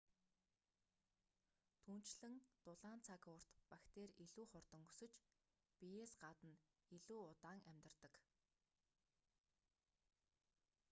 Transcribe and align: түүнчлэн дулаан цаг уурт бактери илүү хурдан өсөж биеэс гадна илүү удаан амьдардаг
түүнчлэн 1.83 2.35
дулаан 2.65 2.99
цаг 3.07 3.21
уурт 3.33 3.51
бактери 3.71 4.13
илүү 4.23 4.45
хурдан 4.51 4.81
өсөж 4.89 5.13
биеэс 5.79 6.13
гадна 6.23 6.53
илүү 6.95 7.19
удаан 7.31 7.59
амьдардаг 7.71 8.13